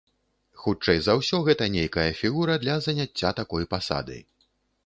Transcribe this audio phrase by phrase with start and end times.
[0.61, 4.17] Хутчэй за ўсё, гэта нейкая фігура для заняцця такой пасады.